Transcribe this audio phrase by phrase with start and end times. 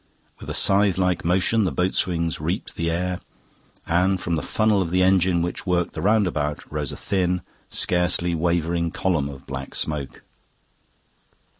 [0.39, 3.19] With a scythe like motion the boat swings reaped the air,
[3.85, 8.33] and from the funnel of the engine which worked the roundabout rose a thin, scarcely
[8.33, 10.23] wavering column of black smoke.